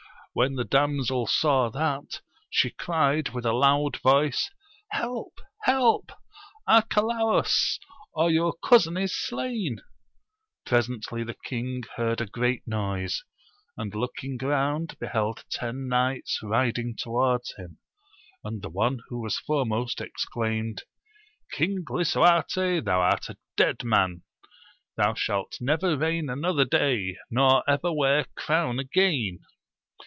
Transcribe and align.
When 0.33 0.55
the 0.55 0.63
damsel 0.63 1.27
saw 1.27 1.67
that, 1.71 2.21
she 2.49 2.69
cried 2.69 3.31
with 3.33 3.45
a 3.45 3.51
loud 3.51 3.97
voice, 4.01 4.49
Help! 4.91 5.41
help! 5.63 6.13
Arcalaus! 6.65 7.77
or 8.13 8.31
your 8.31 8.53
cousin 8.63 8.95
is 8.95 9.13
slain! 9.13 9.81
Presently 10.65 11.25
the 11.25 11.35
king 11.43 11.83
heard 11.97 12.21
a 12.21 12.25
great 12.25 12.65
noise, 12.65 13.25
and 13.75 13.93
looking 13.93 14.37
round 14.41 14.97
beheld 14.99 15.43
ten 15.51 15.89
knights 15.89 16.39
riding 16.41 16.95
towards 16.97 17.53
him, 17.57 17.79
and 18.41 18.61
the 18.61 18.69
one 18.69 18.99
who 19.09 19.19
was 19.19 19.37
foremost 19.37 19.99
exclaimed, 19.99 20.83
King 21.51 21.83
lisu 21.89 22.21
arte, 22.25 22.79
thou 22.79 23.01
art 23.01 23.27
a 23.27 23.35
dead 23.57 23.83
man! 23.83 24.21
thou 24.95 25.13
shalt 25.13 25.57
never 25.59 25.97
reign 25.97 26.29
another 26.29 26.63
day, 26.63 27.17
nor 27.29 27.69
ever 27.69 27.91
wear 27.91 28.23
crown 28.37 28.79
again 28.79 29.39